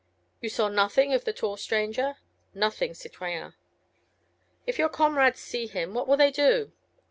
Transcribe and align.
"You 0.39 0.49
saw 0.49 0.67
nothing 0.67 1.13
of 1.13 1.25
the 1.25 1.31
tall 1.31 1.57
stranger?" 1.57 2.15
"Nothing, 2.55 2.95
citoyen." 2.95 3.53
"If 4.65 4.79
your 4.79 4.89
comrades 4.89 5.39
see 5.41 5.67
him, 5.67 5.93
what 5.93 6.07
would 6.07 6.19
they 6.19 6.31
do?" 6.31 6.71